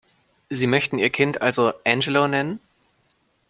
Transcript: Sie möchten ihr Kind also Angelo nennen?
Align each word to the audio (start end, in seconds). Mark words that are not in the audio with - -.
Sie 0.49 0.65
möchten 0.65 0.97
ihr 0.97 1.11
Kind 1.11 1.43
also 1.43 1.73
Angelo 1.85 2.27
nennen? 2.27 2.59